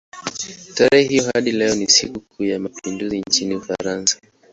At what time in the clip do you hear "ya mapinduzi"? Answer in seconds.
2.43-3.19